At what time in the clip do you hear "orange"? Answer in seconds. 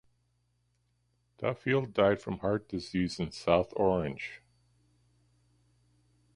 3.75-4.41